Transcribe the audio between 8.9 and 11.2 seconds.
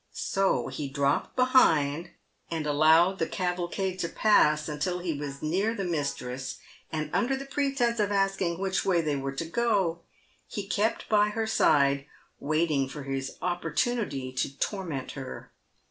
they were to go, he kept